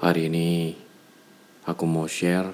[0.00, 0.74] Hari ini
[1.68, 2.50] aku mau share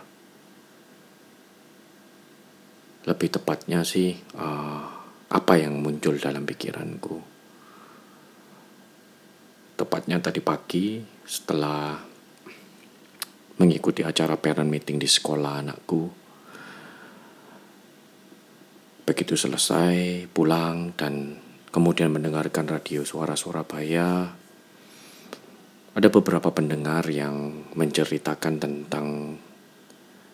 [3.09, 4.83] lebih tepatnya sih uh,
[5.31, 7.17] apa yang muncul dalam pikiranku.
[9.79, 11.97] Tepatnya tadi pagi setelah
[13.63, 16.03] mengikuti acara parent meeting di sekolah anakku.
[19.07, 21.41] Begitu selesai pulang dan
[21.73, 24.45] kemudian mendengarkan radio suara Surabaya
[25.97, 29.41] ada beberapa pendengar yang menceritakan tentang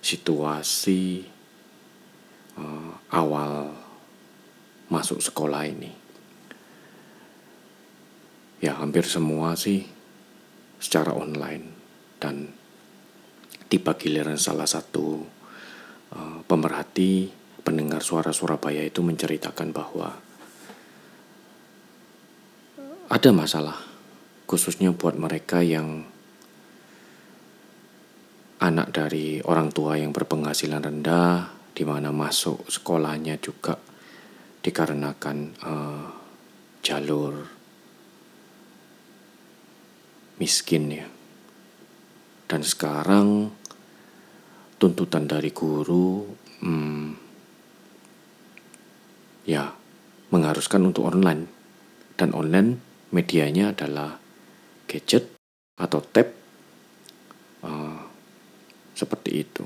[0.02, 1.22] situasi
[2.58, 3.70] uh, awal
[4.90, 5.94] masuk sekolah ini.
[8.58, 9.86] Ya, hampir semua sih
[10.82, 11.70] secara online
[12.18, 12.50] dan
[13.70, 15.22] tiba giliran salah satu
[16.10, 17.30] uh, pemerhati
[17.62, 20.10] pendengar suara Surabaya itu menceritakan bahwa
[23.06, 23.91] ada masalah
[24.52, 26.04] khususnya buat mereka yang
[28.60, 33.80] anak dari orang tua yang berpenghasilan rendah, di mana masuk sekolahnya juga
[34.60, 36.06] dikarenakan uh,
[36.84, 37.48] jalur
[40.36, 41.08] miskin ya.
[42.44, 43.48] Dan sekarang
[44.76, 46.28] tuntutan dari guru,
[46.60, 47.08] hmm,
[49.48, 49.72] ya
[50.28, 51.48] mengharuskan untuk online
[52.20, 52.76] dan online
[53.16, 54.21] medianya adalah
[54.92, 55.24] gadget
[55.80, 56.28] atau tab
[57.64, 58.04] uh,
[58.92, 59.64] seperti itu.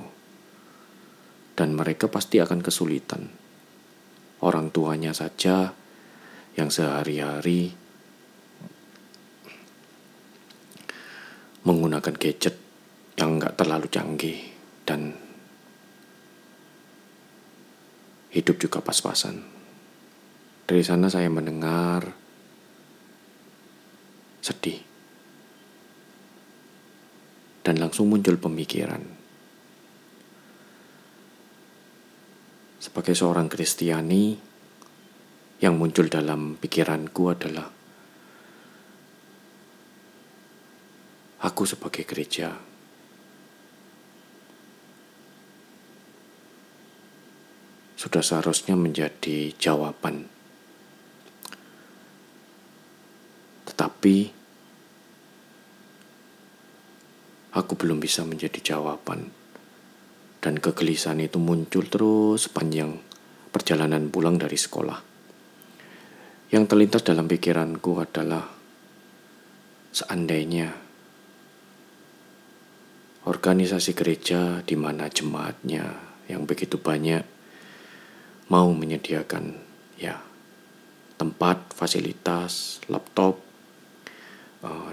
[1.57, 3.27] Dan mereka pasti akan kesulitan.
[4.45, 5.75] Orang tuanya saja
[6.55, 7.75] yang sehari-hari
[11.67, 12.55] menggunakan gadget
[13.19, 14.39] yang nggak terlalu canggih
[14.87, 15.17] dan
[18.31, 19.43] hidup juga pas-pasan.
[20.69, 22.13] Dari sana saya mendengar
[24.45, 24.96] sedih
[27.67, 29.03] dan langsung muncul pemikiran.
[32.79, 34.39] Sebagai seorang Kristiani,
[35.59, 37.67] yang muncul dalam pikiranku adalah
[41.43, 42.55] aku sebagai gereja
[47.97, 50.29] sudah seharusnya menjadi jawaban.
[53.67, 54.36] Tetapi
[57.57, 59.33] aku belum bisa menjadi jawaban.
[60.45, 63.01] Dan kegelisahan itu muncul terus sepanjang
[63.49, 65.01] perjalanan pulang dari sekolah.
[66.53, 68.45] Yang terlintas dalam pikiranku adalah
[69.91, 70.69] seandainya
[73.27, 75.83] organisasi gereja di mana jemaatnya
[76.31, 77.25] yang begitu banyak
[78.53, 79.59] mau menyediakan
[79.99, 80.23] ya
[81.19, 83.46] tempat, fasilitas, laptop,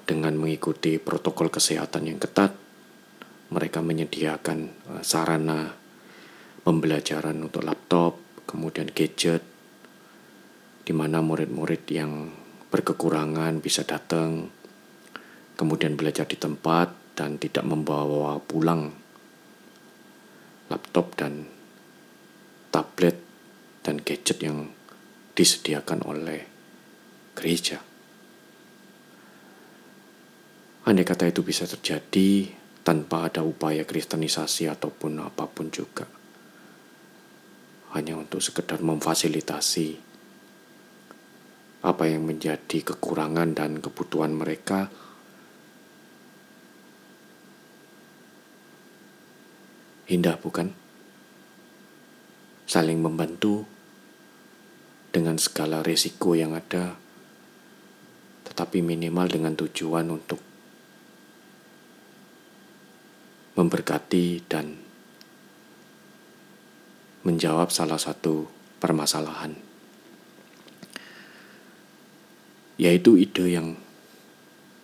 [0.04, 2.52] dengan mengikuti protokol kesehatan yang ketat,
[3.54, 4.60] mereka menyediakan
[4.92, 5.72] uh, sarana
[6.64, 9.44] pembelajaran untuk laptop, kemudian gadget,
[10.84, 12.34] di mana murid-murid yang
[12.74, 14.50] berkekurangan bisa datang,
[15.56, 18.90] kemudian belajar di tempat dan tidak membawa pulang
[20.68, 21.46] laptop dan
[22.74, 23.22] tablet
[23.86, 24.74] dan gadget yang
[25.38, 26.42] disediakan oleh
[27.38, 27.93] gereja.
[30.84, 32.52] Andai kata itu bisa terjadi
[32.84, 36.04] tanpa ada upaya kristenisasi ataupun apa pun juga.
[37.96, 40.12] Hanya untuk sekedar memfasilitasi
[41.84, 44.92] apa yang menjadi kekurangan dan kebutuhan mereka
[50.14, 50.68] Indah bukan?
[52.68, 53.64] Saling membantu
[55.16, 57.00] dengan segala resiko yang ada,
[58.46, 60.53] tetapi minimal dengan tujuan untuk
[63.64, 64.76] memberkati dan
[67.24, 68.52] menjawab salah satu
[68.84, 69.56] permasalahan,
[72.76, 73.80] yaitu ide yang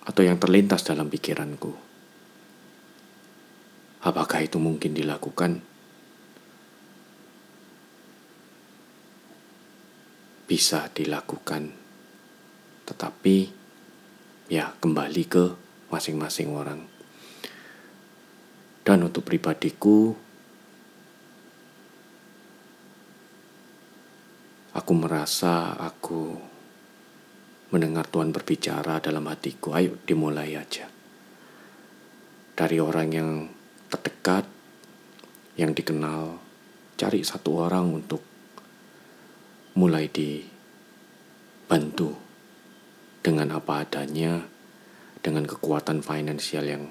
[0.07, 1.75] atau yang terlintas dalam pikiranku.
[3.99, 5.59] Apakah itu mungkin dilakukan?
[10.47, 11.75] Bisa dilakukan,
[12.87, 13.37] tetapi
[14.47, 15.45] ya kembali ke
[15.91, 16.98] masing-masing orang.
[18.89, 20.17] Dan untuk pribadiku,
[24.73, 26.33] aku merasa aku
[27.69, 29.77] mendengar Tuhan berbicara dalam hatiku.
[29.77, 30.89] Ayo dimulai aja.
[32.57, 33.45] Dari orang yang
[33.93, 34.49] terdekat,
[35.53, 36.41] yang dikenal,
[36.97, 38.25] cari satu orang untuk
[39.77, 42.17] mulai dibantu
[43.21, 44.49] dengan apa adanya,
[45.21, 46.89] dengan kekuatan finansial yang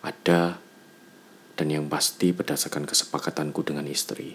[0.00, 0.63] ada
[1.54, 4.34] dan yang pasti berdasarkan kesepakatanku dengan istri.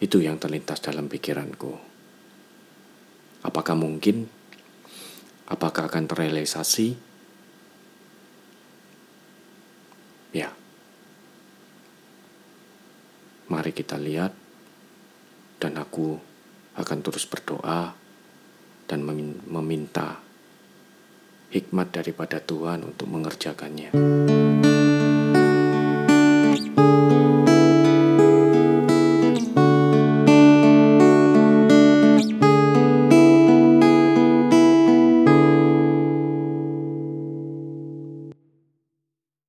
[0.00, 1.76] Itu yang terlintas dalam pikiranku.
[3.44, 4.28] Apakah mungkin?
[5.48, 6.96] Apakah akan terrealisasi?
[10.32, 10.52] Ya.
[13.48, 14.32] Mari kita lihat
[15.60, 16.16] dan aku
[16.80, 17.92] akan terus berdoa
[18.88, 19.04] dan
[19.48, 20.29] meminta
[21.50, 23.90] hikmat daripada Tuhan untuk mengerjakannya.